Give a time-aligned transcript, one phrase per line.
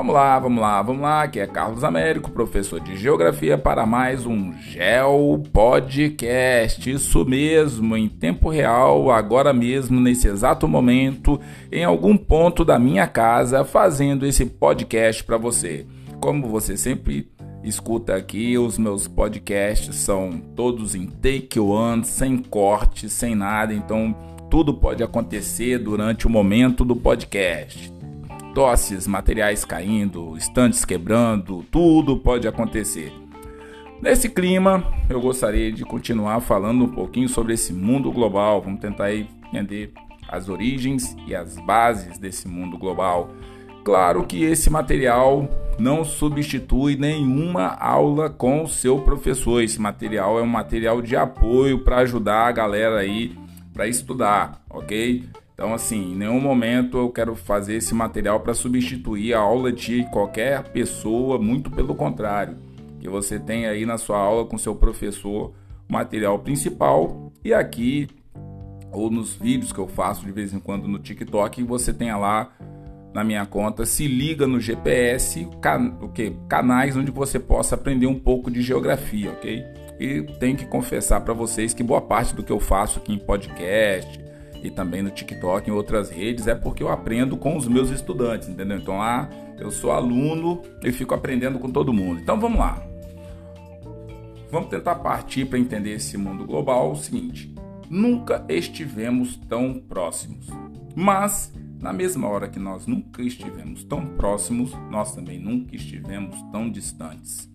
[0.00, 1.22] Vamos lá, vamos lá, vamos lá.
[1.24, 6.90] Aqui é Carlos Américo, professor de Geografia, para mais um Geo Podcast.
[6.90, 11.38] Isso mesmo, em tempo real, agora mesmo, nesse exato momento,
[11.70, 15.84] em algum ponto da minha casa, fazendo esse podcast para você.
[16.18, 17.30] Como você sempre
[17.62, 24.16] escuta aqui, os meus podcasts são todos em take one, sem corte, sem nada, então
[24.50, 27.99] tudo pode acontecer durante o momento do podcast
[28.54, 33.12] tosses, materiais caindo, estantes quebrando, tudo pode acontecer.
[34.02, 38.62] Nesse clima, eu gostaria de continuar falando um pouquinho sobre esse mundo global.
[38.62, 39.92] Vamos tentar entender
[40.28, 43.30] as origens e as bases desse mundo global.
[43.84, 45.48] Claro que esse material
[45.78, 49.62] não substitui nenhuma aula com o seu professor.
[49.62, 53.36] Esse material é um material de apoio para ajudar a galera aí
[53.72, 55.24] para estudar, ok?
[55.60, 60.04] Então, assim, em nenhum momento eu quero fazer esse material para substituir a aula de
[60.04, 62.56] qualquer pessoa, muito pelo contrário.
[62.98, 65.52] Que você tem aí na sua aula com seu professor
[65.86, 68.08] o material principal e aqui
[68.90, 72.50] ou nos vídeos que eu faço de vez em quando no TikTok, você tenha lá
[73.12, 76.32] na minha conta, se liga no GPS, can, o que?
[76.48, 79.62] canais onde você possa aprender um pouco de geografia, ok?
[80.00, 83.18] E tenho que confessar para vocês que boa parte do que eu faço aqui em
[83.18, 84.29] podcast,
[84.62, 88.48] e também no TikTok, em outras redes, é porque eu aprendo com os meus estudantes,
[88.48, 88.78] entendeu?
[88.78, 92.20] Então lá eu sou aluno e fico aprendendo com todo mundo.
[92.20, 92.82] Então vamos lá.
[94.50, 97.54] Vamos tentar partir para entender esse mundo global o seguinte:
[97.88, 100.46] nunca estivemos tão próximos.
[100.94, 106.70] Mas na mesma hora que nós nunca estivemos tão próximos, nós também nunca estivemos tão
[106.70, 107.48] distantes.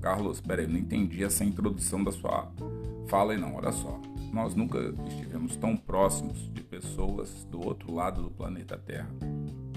[0.00, 2.50] Carlos, peraí, não entendi essa introdução da sua
[3.06, 4.00] fala aí não, olha só.
[4.34, 9.08] Nós nunca estivemos tão próximos de pessoas do outro lado do planeta Terra.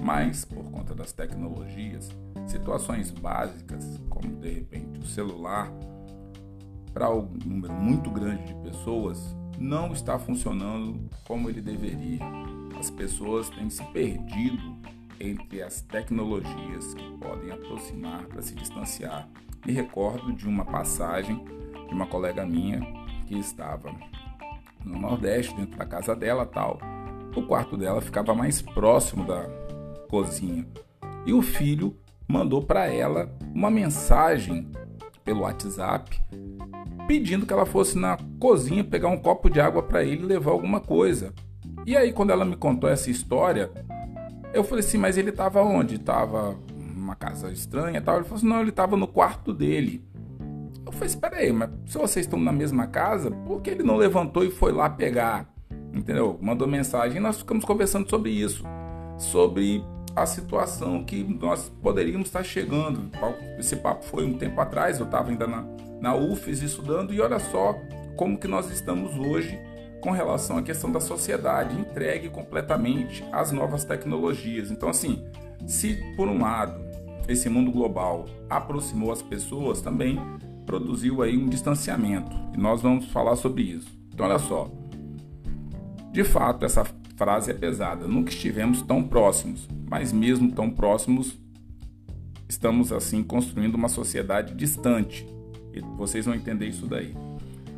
[0.01, 2.09] Mas, por conta das tecnologias,
[2.47, 5.71] situações básicas, como de repente o celular,
[6.91, 12.23] para um número muito grande de pessoas, não está funcionando como ele deveria.
[12.79, 14.75] As pessoas têm se perdido
[15.19, 19.29] entre as tecnologias que podem aproximar para se distanciar.
[19.63, 21.45] Me recordo de uma passagem
[21.87, 22.81] de uma colega minha
[23.27, 23.93] que estava
[24.87, 26.79] no Nordeste, dentro da casa dela tal.
[27.35, 29.43] O quarto dela ficava mais próximo da
[30.09, 30.65] cozinha.
[31.25, 31.95] E o filho
[32.27, 34.71] mandou para ela uma mensagem
[35.23, 36.19] pelo WhatsApp
[37.07, 40.81] pedindo que ela fosse na cozinha pegar um copo de água para ele levar alguma
[40.81, 41.33] coisa.
[41.85, 43.71] E aí quando ela me contou essa história,
[44.53, 45.95] eu falei assim, mas ele estava onde?
[45.95, 46.57] Estava
[46.95, 48.15] numa casa estranha, tal.
[48.15, 50.05] Ele falou assim, não, ele estava no quarto dele.
[50.87, 53.97] Eu falei, espera aí, mas se vocês estão na mesma casa, por que ele não
[53.97, 55.45] levantou e foi lá pegar?
[55.93, 56.39] Entendeu?
[56.41, 58.63] Mandou mensagem e nós ficamos conversando sobre isso.
[59.17, 59.83] Sobre
[60.15, 63.11] a situação que nós poderíamos estar chegando.
[63.59, 65.65] Esse papo foi um tempo atrás, eu estava ainda na,
[65.99, 67.75] na UFES estudando e olha só
[68.15, 69.59] como que nós estamos hoje
[69.99, 74.71] com relação à questão da sociedade entregue completamente às novas tecnologias.
[74.71, 75.21] Então assim,
[75.65, 76.79] se por um lado
[77.27, 80.17] esse mundo global aproximou as pessoas, também
[80.67, 82.35] produziu aí um distanciamento.
[82.53, 83.87] E nós vamos falar sobre isso.
[84.13, 84.69] Então olha só.
[86.11, 86.85] De fato, essa
[87.15, 88.07] frase é pesada.
[88.07, 91.39] Nunca estivemos tão próximos, mas mesmo tão próximos,
[92.47, 95.25] estamos assim construindo uma sociedade distante.
[95.73, 97.15] E vocês vão entender isso daí.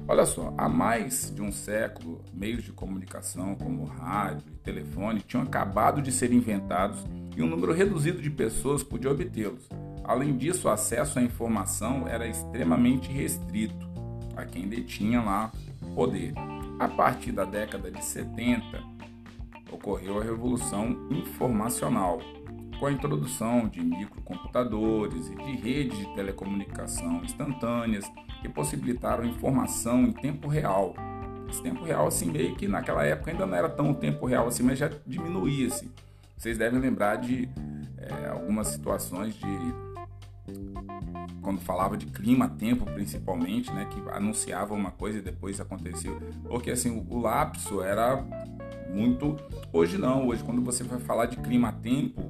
[0.07, 5.43] Olha só, há mais de um século, meios de comunicação como rádio e telefone tinham
[5.43, 7.05] acabado de ser inventados
[7.37, 9.69] e um número reduzido de pessoas podia obtê-los.
[10.09, 13.87] Além disso, o acesso à informação era extremamente restrito
[14.35, 15.51] a quem detinha lá
[15.93, 16.33] poder.
[16.79, 18.59] A partir da década de 70,
[19.71, 22.17] ocorreu a revolução informacional,
[22.79, 28.11] com a introdução de microcomputadores e de redes de telecomunicação instantâneas
[28.41, 30.95] que possibilitaram informação em tempo real.
[31.47, 34.63] Esse tempo real, assim, meio que naquela época ainda não era tão tempo real assim,
[34.63, 35.91] mas já diminuía-se.
[36.35, 37.47] Vocês devem lembrar de
[37.99, 39.88] é, algumas situações de
[41.41, 46.71] quando falava de clima, tempo principalmente, né, que anunciava uma coisa e depois aconteceu, porque
[46.71, 48.23] assim o, lapso era
[48.89, 49.37] muito.
[49.71, 52.23] Hoje não, hoje quando você vai falar de clima, tempo,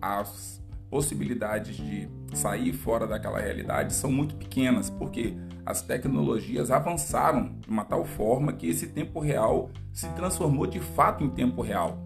[0.00, 0.60] as
[0.90, 7.84] possibilidades de sair fora daquela realidade são muito pequenas, porque as tecnologias avançaram de uma
[7.84, 11.98] tal forma que esse tempo real se transformou de fato em tempo real.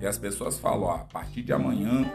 [0.00, 2.10] E as pessoas falam, a partir de amanhã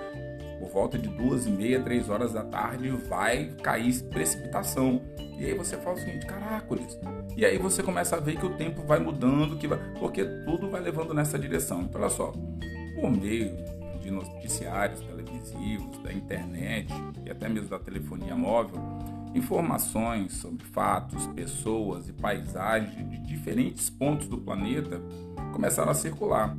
[0.60, 5.02] por volta de duas e meia, três horas da tarde, vai cair precipitação.
[5.38, 7.00] E aí você fala o seguinte, caracoles.
[7.36, 10.70] E aí você começa a ver que o tempo vai mudando, que vai, porque tudo
[10.70, 11.84] vai levando nessa direção.
[11.84, 12.34] Então olha só,
[12.96, 13.56] por meio
[14.02, 16.92] de noticiários televisivos, da internet
[17.26, 18.82] e até mesmo da telefonia móvel,
[19.36, 25.02] informações sobre fatos, pessoas e paisagens de diferentes pontos do planeta
[25.54, 26.56] começaram a circular,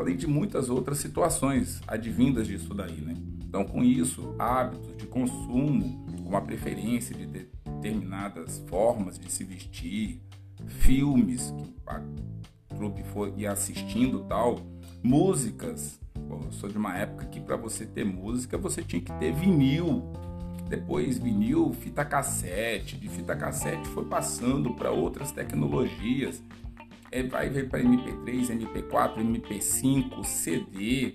[0.00, 3.14] além de muitas outras situações advindas disso daí, né?
[3.46, 10.22] Então, com isso, hábitos de consumo, com a preferência de determinadas formas de se vestir,
[10.66, 12.02] filmes que a
[12.76, 14.60] trupe foi ia assistindo tal,
[15.02, 15.98] músicas.
[16.14, 20.12] Eu sou de uma época que para você ter música você tinha que ter vinil.
[20.68, 26.40] Depois vinil, fita cassete, de fita cassete foi passando para outras tecnologias.
[27.12, 31.14] É, vai ver para MP3, MP4, MP5, CD.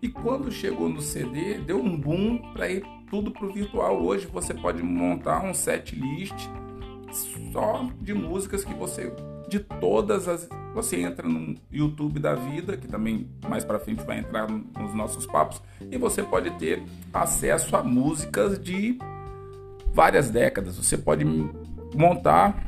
[0.00, 4.00] E quando chegou no CD, deu um boom para ir tudo para o virtual.
[4.00, 6.34] Hoje você pode montar um set list
[7.52, 9.12] só de músicas que você
[9.48, 14.18] de todas as você entra no YouTube da vida, que também mais para frente vai
[14.18, 15.60] entrar nos nossos papos,
[15.90, 16.82] e você pode ter
[17.12, 18.98] acesso a músicas de
[19.92, 20.76] várias décadas.
[20.76, 21.24] Você pode
[21.94, 22.67] montar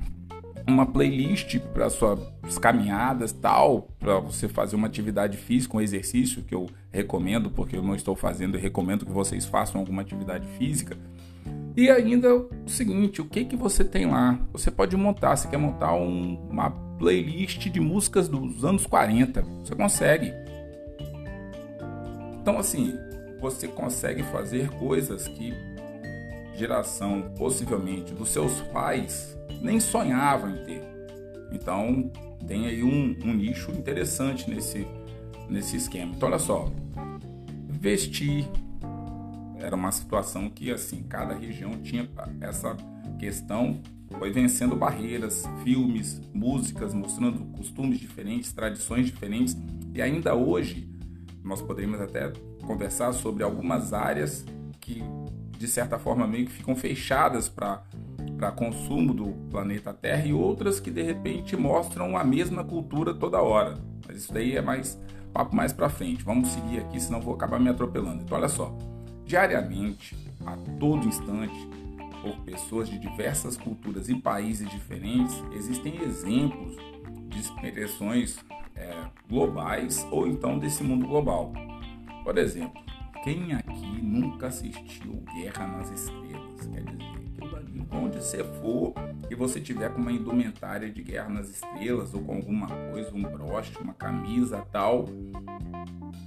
[0.70, 6.54] uma playlist para suas caminhadas, tal, para você fazer uma atividade física, um exercício que
[6.54, 10.96] eu recomendo, porque eu não estou fazendo, eu recomendo que vocês façam alguma atividade física.
[11.76, 14.38] E ainda o seguinte, o que que você tem lá?
[14.52, 19.74] Você pode montar, você quer montar um, uma playlist de músicas dos anos 40, você
[19.74, 20.32] consegue.
[22.40, 22.94] Então assim,
[23.40, 25.54] você consegue fazer coisas que
[26.54, 30.82] geração possivelmente dos seus pais nem sonhavam em ter.
[31.52, 32.10] Então
[32.46, 34.86] tem aí um, um nicho interessante nesse,
[35.48, 36.12] nesse esquema.
[36.14, 36.70] Então olha só,
[37.68, 38.48] vestir
[39.58, 42.08] era uma situação que assim cada região tinha
[42.40, 42.76] essa
[43.18, 43.80] questão
[44.18, 49.56] foi vencendo barreiras, filmes, músicas mostrando costumes diferentes, tradições diferentes
[49.94, 50.88] e ainda hoje
[51.44, 52.32] nós poderíamos até
[52.62, 54.44] conversar sobre algumas áreas
[54.80, 55.02] que
[55.60, 57.82] de certa forma meio que ficam fechadas para
[58.56, 63.76] consumo do planeta Terra e outras que de repente mostram a mesma cultura toda hora.
[64.08, 64.98] Mas isso daí é mais
[65.34, 66.24] papo mais para frente.
[66.24, 68.22] Vamos seguir aqui, senão vou acabar me atropelando.
[68.22, 68.74] Então olha só,
[69.26, 70.16] diariamente,
[70.46, 71.68] a todo instante,
[72.22, 76.74] por pessoas de diversas culturas e países diferentes, existem exemplos
[77.28, 78.38] de expressões
[78.74, 78.94] é,
[79.28, 81.52] globais ou então desse mundo global.
[82.24, 82.80] Por exemplo,
[83.22, 86.66] quem aqui nunca assistiu Guerra nas Estrelas?
[86.66, 87.20] Quer dizer,
[87.92, 88.94] onde você for
[89.28, 93.22] e você tiver com uma indumentária de Guerra nas Estrelas ou com alguma coisa, um
[93.22, 95.06] broche, uma camisa tal,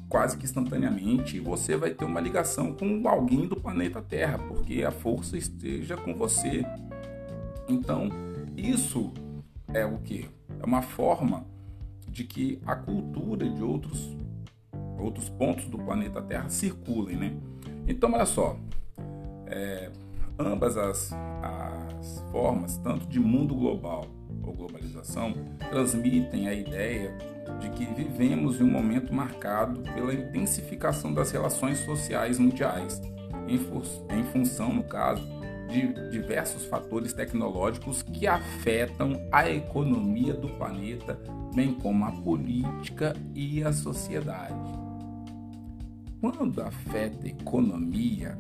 [0.08, 4.92] quase que instantaneamente você vai ter uma ligação com alguém do planeta Terra, porque a
[4.92, 6.64] força esteja com você.
[7.68, 8.10] Então,
[8.56, 9.12] isso
[9.74, 10.30] é o que?
[10.60, 11.46] É uma forma
[12.08, 14.16] de que a cultura de outros
[15.04, 17.38] outros pontos do planeta Terra circulem, né?
[17.88, 18.58] Então, olha só,
[19.48, 19.92] é,
[20.40, 21.12] ambas as,
[21.42, 24.06] as formas, tanto de mundo global
[24.44, 25.34] ou globalização,
[25.70, 27.18] transmitem a ideia
[27.60, 33.02] de que vivemos em um momento marcado pela intensificação das relações sociais mundiais,
[33.48, 35.24] em, em função, no caso,
[35.70, 41.18] de diversos fatores tecnológicos que afetam a economia do planeta,
[41.56, 44.83] bem como a política e a sociedade.
[46.24, 48.40] Quando afeta a economia,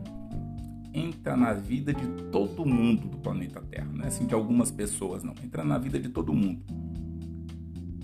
[0.93, 5.21] entra na vida de todo mundo do planeta Terra, não é assim de algumas pessoas,
[5.21, 5.33] não.
[5.43, 6.63] Entra na vida de todo mundo.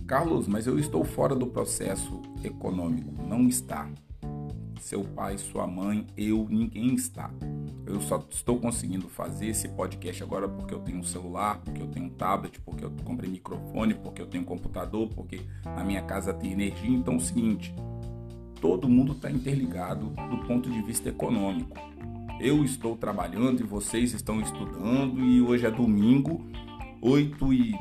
[0.05, 3.09] Carlos, mas eu estou fora do processo econômico.
[3.25, 3.89] Não está.
[4.81, 7.31] Seu pai, sua mãe, eu, ninguém está.
[7.85, 11.87] Eu só estou conseguindo fazer esse podcast agora porque eu tenho um celular, porque eu
[11.87, 16.01] tenho um tablet, porque eu comprei microfone, porque eu tenho um computador, porque na minha
[16.01, 16.89] casa tem energia.
[16.89, 17.73] Então é o seguinte,
[18.59, 21.77] todo mundo está interligado do ponto de vista econômico.
[22.39, 26.45] Eu estou trabalhando e vocês estão estudando e hoje é domingo,
[27.01, 27.75] 8 e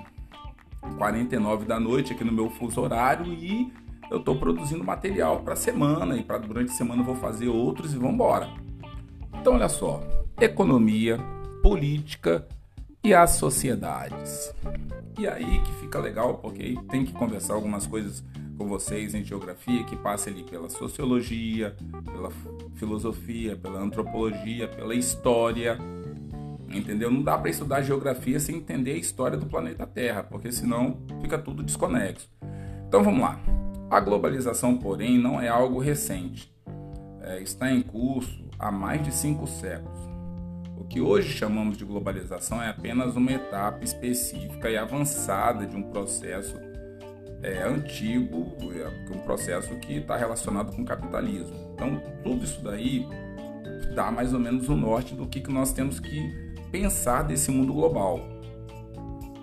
[0.97, 3.73] 49 da noite aqui no meu fuso horário e
[4.11, 7.93] eu estou produzindo material para semana e para durante a semana eu vou fazer outros
[7.93, 8.49] e vamos embora.
[9.41, 10.03] Então olha só,
[10.41, 11.19] economia,
[11.63, 12.47] política
[13.05, 14.53] e as sociedades.
[15.19, 18.25] E aí que fica legal porque tem que conversar algumas coisas
[18.59, 22.31] com vocês em geografia que passa ali pela sociologia, pela
[22.75, 25.79] filosofia, pela antropologia, pela história.
[26.69, 27.11] Entendeu?
[27.11, 31.39] Não dá para estudar geografia sem entender a história do planeta Terra, porque senão fica
[31.39, 32.29] tudo desconexo.
[32.87, 33.41] Então vamos lá.
[33.89, 36.53] A globalização, porém, não é algo recente.
[37.23, 39.99] É, está em curso há mais de cinco séculos.
[40.77, 45.83] O que hoje chamamos de globalização é apenas uma etapa específica e avançada de um
[45.83, 46.68] processo
[47.43, 51.73] é antigo, é um processo que está relacionado com o capitalismo.
[51.75, 53.07] Então, tudo isso daí
[53.95, 56.33] dá mais ou menos o norte do que, que nós temos que
[56.71, 58.21] pensar desse mundo global.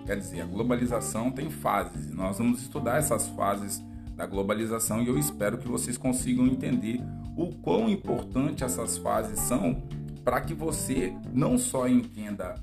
[0.04, 3.82] Quer dizer, a globalização tem fases nós vamos estudar essas fases
[4.14, 7.00] da globalização e eu espero que vocês consigam entender
[7.36, 9.82] o quão importante essas fases são
[10.24, 12.54] para que você não só entenda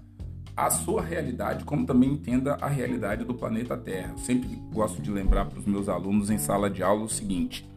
[0.55, 4.15] a sua realidade, como também entenda a realidade do planeta Terra.
[4.17, 7.67] Sempre gosto de lembrar para os meus alunos em sala de aula o seguinte: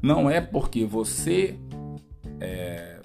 [0.00, 1.58] não é porque você
[2.40, 3.00] é,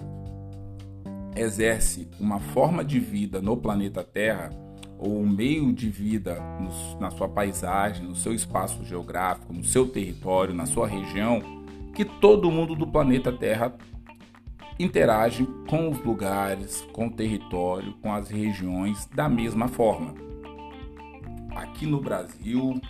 [1.36, 4.50] exerce uma forma de vida no planeta Terra
[4.98, 6.38] ou um meio de vida
[6.98, 11.40] na sua paisagem, no seu espaço geográfico, no seu território, na sua região,
[11.94, 13.76] que todo mundo do planeta Terra
[14.78, 20.14] interage com os lugares, com o território, com as regiões da mesma forma.
[21.56, 22.80] Aqui no Brasil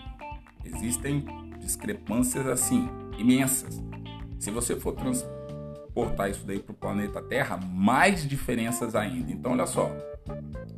[0.65, 1.25] existem
[1.59, 3.83] discrepâncias assim imensas.
[4.39, 9.33] Se você for transportar isso daí para o planeta Terra, mais diferenças ainda.
[9.33, 9.91] Então, olha só,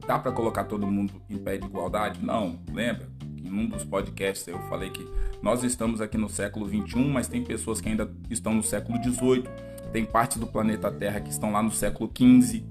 [0.07, 2.25] dá para colocar todo mundo em pé de igualdade?
[2.25, 3.09] Não, lembra?
[3.43, 5.05] Em um dos podcasts eu falei que
[5.43, 9.50] nós estamos aqui no século 21, mas tem pessoas que ainda estão no século 18,
[9.92, 12.64] tem partes do planeta Terra que estão lá no século 15.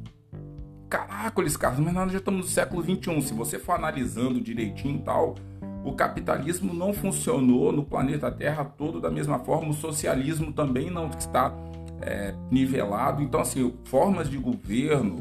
[0.89, 3.21] Caraca, eles Carlos, mas nós já estamos no século 21.
[3.21, 5.35] Se você for analisando direitinho e tal,
[5.83, 11.09] o capitalismo não funcionou no planeta Terra todo da mesma forma, o socialismo também não
[11.09, 11.53] está
[12.01, 13.21] é, nivelado.
[13.21, 15.17] Então, assim, formas de governo,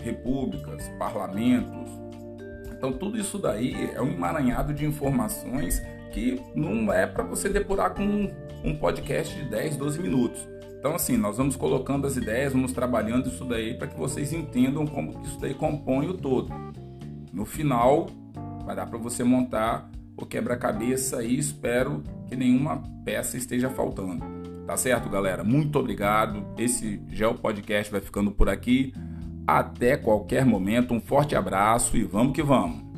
[0.00, 1.90] repúblicas, parlamentos,
[2.82, 5.80] então tudo isso daí é um emaranhado de informações
[6.12, 8.28] que não é para você depurar com
[8.64, 10.51] um podcast de 10, 12 minutos.
[10.82, 14.84] Então, assim, nós vamos colocando as ideias, vamos trabalhando isso daí para que vocês entendam
[14.84, 16.52] como isso daí compõe o todo.
[17.32, 18.08] No final,
[18.64, 24.24] vai dar para você montar o quebra-cabeça e espero que nenhuma peça esteja faltando.
[24.66, 25.44] Tá certo, galera?
[25.44, 26.44] Muito obrigado.
[26.58, 28.92] Esse Geo Podcast vai ficando por aqui.
[29.46, 30.92] Até qualquer momento.
[30.92, 32.91] Um forte abraço e vamos que vamos.